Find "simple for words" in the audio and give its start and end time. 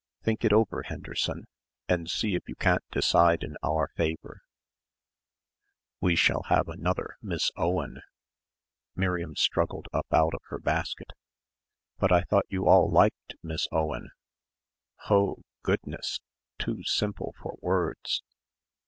16.81-18.23